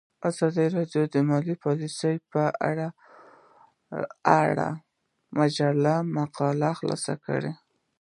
[0.29, 2.87] ازادي راډیو د مالي پالیسي په اړه
[4.59, 4.61] د
[5.37, 7.53] مجلو مقالو خلاصه کړې.